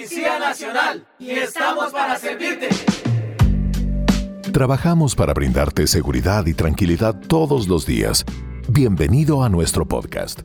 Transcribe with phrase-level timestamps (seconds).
[0.00, 2.70] Policía Nacional y estamos para servirte.
[4.50, 8.24] Trabajamos para brindarte seguridad y tranquilidad todos los días.
[8.66, 10.40] Bienvenido a nuestro podcast.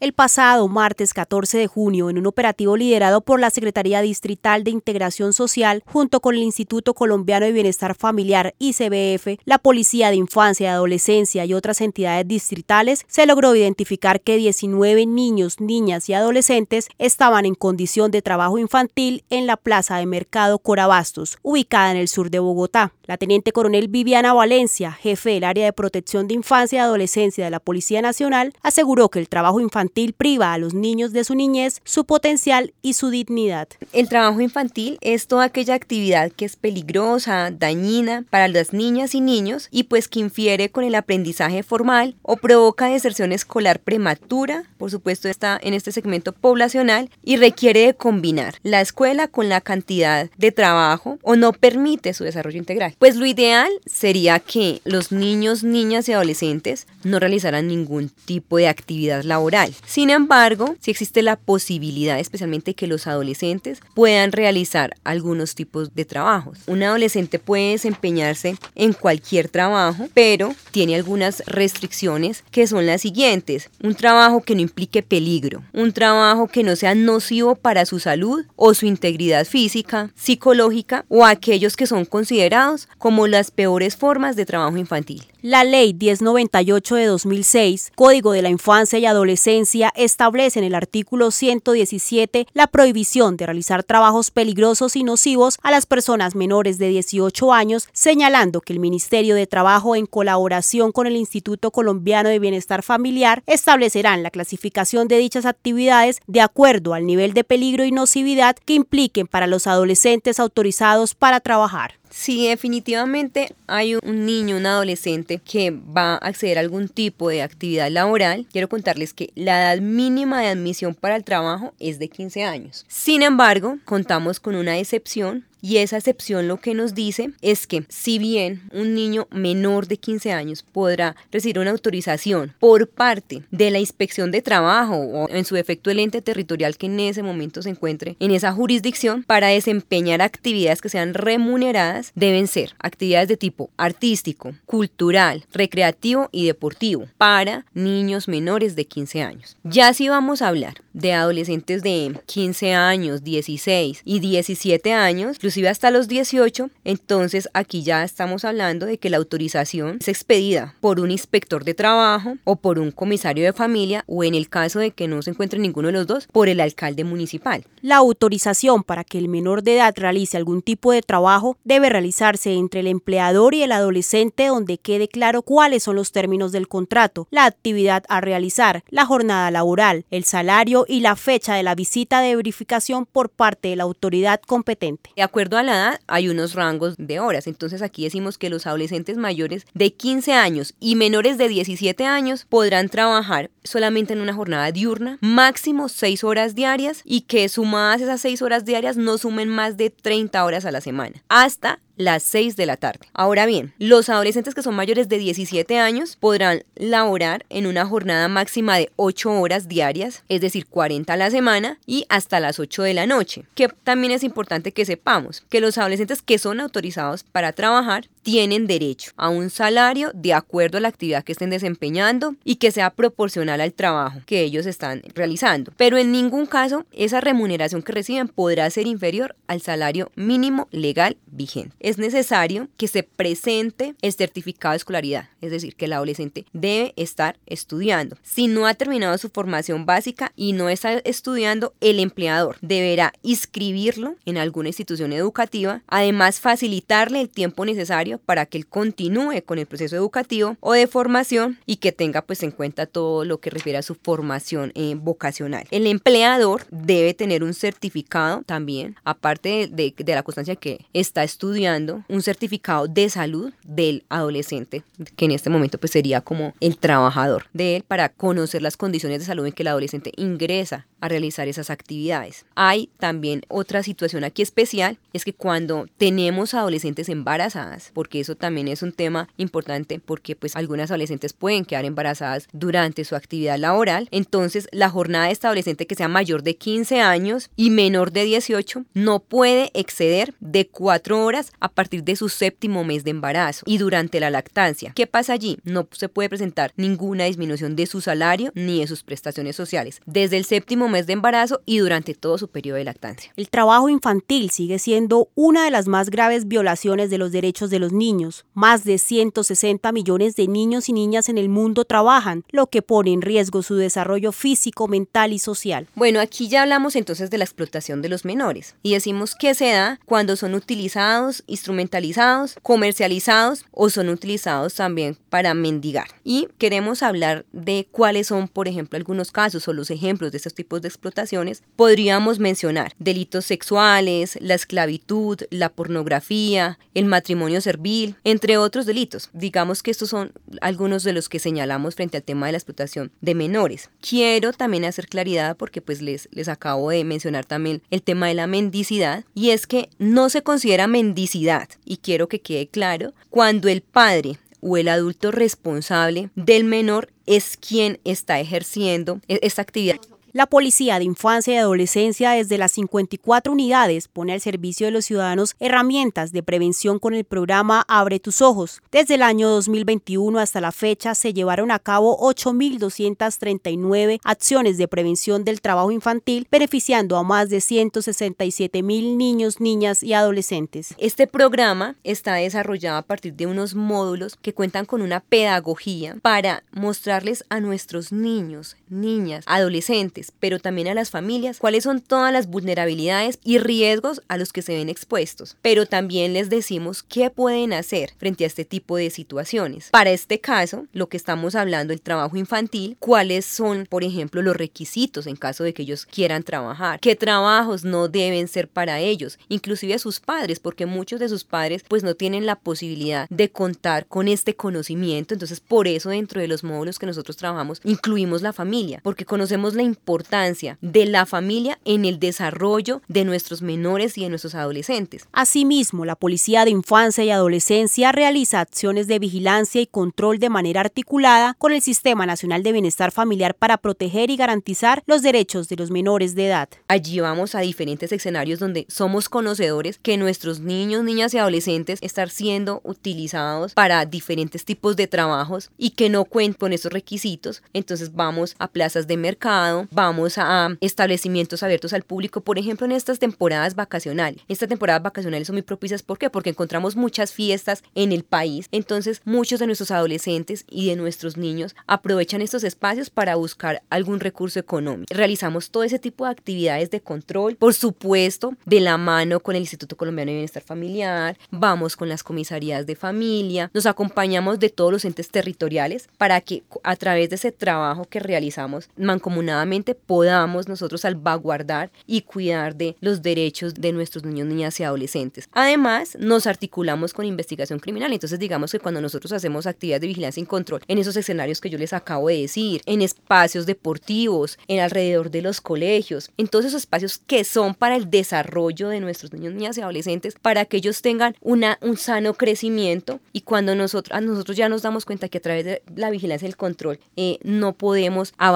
[0.00, 4.70] El pasado martes 14 de junio, en un operativo liderado por la Secretaría Distrital de
[4.70, 10.64] Integración Social, junto con el Instituto Colombiano de Bienestar Familiar ICBF, la Policía de Infancia
[10.64, 16.88] y Adolescencia y otras entidades distritales, se logró identificar que 19 niños, niñas y adolescentes
[16.96, 22.08] estaban en condición de trabajo infantil en la Plaza de Mercado Corabastos, ubicada en el
[22.08, 22.94] sur de Bogotá.
[23.04, 27.50] La teniente coronel Viviana Valencia, jefe del área de protección de infancia y adolescencia de
[27.50, 31.80] la Policía Nacional, aseguró que el trabajo infantil priva a los niños de su niñez,
[31.84, 33.68] su potencial y su dignidad.
[33.92, 39.20] El trabajo infantil es toda aquella actividad que es peligrosa, dañina para las niñas y
[39.20, 44.90] niños y pues que infiere con el aprendizaje formal o provoca deserción escolar prematura, por
[44.90, 50.30] supuesto está en este segmento poblacional y requiere de combinar la escuela con la cantidad
[50.38, 52.94] de trabajo o no permite su desarrollo integral.
[52.98, 58.68] Pues lo ideal sería que los niños, niñas y adolescentes no realizaran ningún tipo de
[58.68, 59.74] actividad laboral.
[59.84, 66.06] Sin embargo, si existe la posibilidad, especialmente que los adolescentes puedan realizar algunos tipos de
[66.06, 66.60] trabajos.
[66.66, 73.68] Un adolescente puede desempeñarse en cualquier trabajo, pero tiene algunas restricciones que son las siguientes.
[73.82, 78.44] Un trabajo que no implique peligro, un trabajo que no sea nocivo para su salud
[78.56, 84.46] o su integridad física, psicológica o aquellos que son considerados como las peores formas de
[84.46, 85.26] trabajo infantil.
[85.42, 91.30] La Ley 1098 de 2006, Código de la Infancia y Adolescencia, establece en el artículo
[91.30, 97.54] 117 la prohibición de realizar trabajos peligrosos y nocivos a las personas menores de 18
[97.54, 102.82] años, señalando que el Ministerio de Trabajo, en colaboración con el Instituto Colombiano de Bienestar
[102.82, 104.59] Familiar, establecerán la clasificación
[105.08, 109.66] de dichas actividades de acuerdo al nivel de peligro y nocividad que impliquen para los
[109.66, 111.99] adolescentes autorizados para trabajar.
[112.10, 117.42] Si definitivamente hay un niño, un adolescente que va a acceder a algún tipo de
[117.42, 122.08] actividad laboral, quiero contarles que la edad mínima de admisión para el trabajo es de
[122.08, 122.84] 15 años.
[122.88, 127.84] Sin embargo, contamos con una excepción y esa excepción lo que nos dice es que
[127.88, 133.70] si bien un niño menor de 15 años podrá recibir una autorización por parte de
[133.70, 137.62] la inspección de trabajo o en su efecto el ente territorial que en ese momento
[137.62, 143.36] se encuentre en esa jurisdicción para desempeñar actividades que sean remuneradas deben ser actividades de
[143.36, 149.56] tipo artístico, cultural, recreativo y deportivo para niños menores de 15 años.
[149.64, 155.68] Ya si vamos a hablar de adolescentes de 15 años, 16 y 17 años, inclusive
[155.68, 161.00] hasta los 18, entonces aquí ya estamos hablando de que la autorización es expedida por
[161.00, 164.90] un inspector de trabajo o por un comisario de familia o en el caso de
[164.90, 167.64] que no se encuentre ninguno de los dos, por el alcalde municipal.
[167.82, 172.52] La autorización para que el menor de edad realice algún tipo de trabajo debe realizarse
[172.52, 177.28] entre el empleador y el adolescente donde quede claro cuáles son los términos del contrato,
[177.30, 182.20] la actividad a realizar, la jornada laboral, el salario y la fecha de la visita
[182.20, 185.10] de verificación por parte de la autoridad competente.
[185.16, 187.46] De acuerdo a la edad, hay unos rangos de horas.
[187.46, 192.46] Entonces aquí decimos que los adolescentes mayores de 15 años y menores de 17 años
[192.48, 198.20] podrán trabajar solamente en una jornada diurna, máximo 6 horas diarias y que sumadas esas
[198.20, 202.56] 6 horas diarias no sumen más de 30 horas a la semana, hasta las 6
[202.56, 203.06] de la tarde.
[203.12, 208.26] Ahora bien, los adolescentes que son mayores de 17 años podrán laborar en una jornada
[208.28, 212.82] máxima de 8 horas diarias, es decir, 40 a la semana y hasta las 8
[212.82, 213.44] de la noche.
[213.54, 218.66] Que también es importante que sepamos que los adolescentes que son autorizados para trabajar tienen
[218.66, 222.90] derecho a un salario de acuerdo a la actividad que estén desempeñando y que sea
[222.90, 225.72] proporcional al trabajo que ellos están realizando.
[225.76, 231.16] Pero en ningún caso esa remuneración que reciben podrá ser inferior al salario mínimo legal
[231.26, 231.74] vigente.
[231.80, 236.92] Es necesario que se presente el certificado de escolaridad, es decir, que el adolescente debe
[236.96, 238.16] estar estudiando.
[238.22, 244.16] Si no ha terminado su formación básica y no está estudiando, el empleador deberá inscribirlo
[244.24, 249.66] en alguna institución educativa, además facilitarle el tiempo necesario para que él continúe con el
[249.66, 253.78] proceso educativo o de formación y que tenga pues en cuenta todo lo que refiere
[253.78, 255.66] a su formación eh, vocacional.
[255.70, 262.22] El empleador debe tener un certificado también, aparte de, la constancia que está estudiando, un
[262.22, 264.82] certificado de salud del adolescente,
[265.16, 269.20] que en este momento pues sería como el trabajador de él para conocer las condiciones
[269.20, 272.44] de salud en que el adolescente ingresa a realizar esas actividades.
[272.54, 278.68] Hay también otra situación aquí especial, es que cuando tenemos adolescentes embarazadas, porque eso también
[278.68, 284.08] es un tema importante porque pues algunas adolescentes pueden quedar embarazadas durante su actividad laboral,
[284.10, 288.24] entonces la jornada de esta adolescente que sea mayor de 15 años y menor de
[288.24, 293.64] 18 no puede exceder de 4 horas a partir de su séptimo mes de embarazo
[293.66, 294.92] y durante la lactancia.
[294.94, 295.58] ¿Qué pasa allí?
[295.64, 300.36] No se puede presentar ninguna disminución de su salario ni de sus prestaciones sociales desde
[300.36, 303.32] el séptimo mes de embarazo y durante todo su periodo de lactancia.
[303.36, 307.78] El trabajo infantil sigue siendo una de las más graves violaciones de los derechos de
[307.78, 308.44] los niños.
[308.54, 313.12] Más de 160 millones de niños y niñas en el mundo trabajan, lo que pone
[313.12, 315.88] en riesgo su desarrollo físico, mental y social.
[315.94, 319.70] Bueno, aquí ya hablamos entonces de la explotación de los menores y decimos que se
[319.70, 326.08] da cuando son utilizados, instrumentalizados, comercializados o son utilizados también para mendigar.
[326.24, 330.54] Y queremos hablar de cuáles son, por ejemplo, algunos casos o los ejemplos de estos
[330.54, 331.62] tipos de explotaciones.
[331.76, 339.30] Podríamos mencionar delitos sexuales, la esclavitud, la pornografía, el matrimonio servil, entre otros delitos.
[339.32, 343.12] Digamos que estos son algunos de los que señalamos frente al tema de la explotación
[343.20, 343.90] de menores.
[344.00, 348.34] Quiero también hacer claridad porque pues les, les acabo de mencionar también el tema de
[348.34, 353.68] la mendicidad y es que no se considera mendicidad y quiero que quede claro cuando
[353.68, 359.96] el padre o el adulto responsable del menor es quien está ejerciendo e-, esta actividad.
[360.32, 365.06] La Policía de Infancia y Adolescencia desde las 54 unidades pone al servicio de los
[365.06, 368.80] ciudadanos herramientas de prevención con el programa Abre tus ojos.
[368.92, 375.42] Desde el año 2021 hasta la fecha se llevaron a cabo 8.239 acciones de prevención
[375.42, 380.94] del trabajo infantil, beneficiando a más de 167 mil niños, niñas y adolescentes.
[380.98, 386.62] Este programa está desarrollado a partir de unos módulos que cuentan con una pedagogía para
[386.70, 392.46] mostrarles a nuestros niños, niñas, adolescentes, pero también a las familias, cuáles son todas las
[392.46, 395.56] vulnerabilidades y riesgos a los que se ven expuestos.
[395.62, 399.90] Pero también les decimos qué pueden hacer frente a este tipo de situaciones.
[399.90, 404.56] Para este caso, lo que estamos hablando, el trabajo infantil, cuáles son, por ejemplo, los
[404.56, 409.38] requisitos en caso de que ellos quieran trabajar, qué trabajos no deben ser para ellos,
[409.48, 413.50] inclusive a sus padres, porque muchos de sus padres pues no tienen la posibilidad de
[413.50, 418.42] contar con este conocimiento, entonces por eso dentro de los módulos que nosotros trabajamos incluimos
[418.42, 423.62] la familia, porque conocemos la importancia importancia de la familia en el desarrollo de nuestros
[423.62, 425.26] menores y de nuestros adolescentes.
[425.32, 430.80] Asimismo, la Policía de Infancia y Adolescencia realiza acciones de vigilancia y control de manera
[430.80, 435.76] articulada con el Sistema Nacional de Bienestar Familiar para proteger y garantizar los derechos de
[435.76, 436.68] los menores de edad.
[436.88, 442.30] Allí vamos a diferentes escenarios donde somos conocedores que nuestros niños, niñas y adolescentes están
[442.30, 447.62] siendo utilizados para diferentes tipos de trabajos y que no cuentan con esos requisitos.
[447.72, 452.92] Entonces vamos a plazas de mercado, vamos a establecimientos abiertos al público, por ejemplo, en
[452.92, 454.42] estas temporadas vacacionales.
[454.48, 456.30] Estas temporadas vacacionales son muy propicias, ¿por qué?
[456.30, 461.36] Porque encontramos muchas fiestas en el país, entonces muchos de nuestros adolescentes y de nuestros
[461.36, 465.12] niños aprovechan estos espacios para buscar algún recurso económico.
[465.14, 469.62] Realizamos todo ese tipo de actividades de control, por supuesto, de la mano con el
[469.62, 474.92] Instituto Colombiano de Bienestar Familiar, vamos con las comisarías de familia, nos acompañamos de todos
[474.92, 478.59] los entes territoriales para que a través de ese trabajo que realizamos
[478.96, 485.48] mancomunadamente podamos nosotros salvaguardar y cuidar de los derechos de nuestros niños, niñas y adolescentes.
[485.52, 488.12] Además, nos articulamos con investigación criminal.
[488.12, 491.70] Entonces, digamos que cuando nosotros hacemos actividades de vigilancia y control en esos escenarios que
[491.70, 496.64] yo les acabo de decir, en espacios deportivos, en alrededor de los colegios, en todos
[496.66, 500.78] esos espacios que son para el desarrollo de nuestros niños, niñas y adolescentes, para que
[500.78, 505.28] ellos tengan una, un sano crecimiento y cuando nosotros, a nosotros ya nos damos cuenta
[505.28, 508.49] que a través de la vigilancia y el control eh, no podemos avanzar,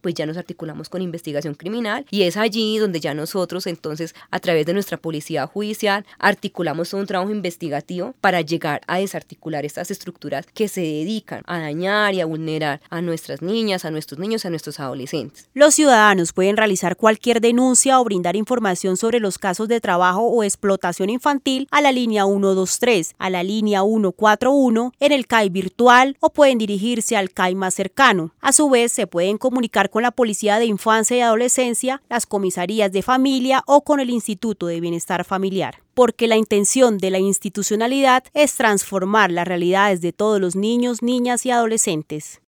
[0.00, 4.40] pues ya nos articulamos con investigación criminal y es allí donde ya nosotros entonces a
[4.40, 10.46] través de nuestra policía judicial articulamos un trabajo investigativo para llegar a desarticular estas estructuras
[10.54, 14.50] que se dedican a dañar y a vulnerar a nuestras niñas, a nuestros niños, a
[14.50, 15.48] nuestros adolescentes.
[15.54, 20.42] Los ciudadanos pueden realizar cualquier denuncia o brindar información sobre los casos de trabajo o
[20.42, 26.30] explotación infantil a la línea 123, a la línea 141, en el CAI virtual o
[26.30, 28.32] pueden dirigirse al CAI más cercano.
[28.40, 32.92] A su vez, se pueden comunicar con la Policía de Infancia y Adolescencia, las comisarías
[32.92, 38.24] de familia o con el Instituto de Bienestar Familiar porque la intención de la institucionalidad
[38.34, 42.42] es transformar las realidades de todos los niños, niñas y adolescentes.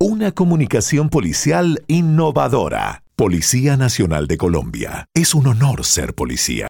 [0.00, 3.04] Una comunicación policial innovadora.
[3.14, 5.06] Policía Nacional de Colombia.
[5.14, 6.66] Es un honor ser policía.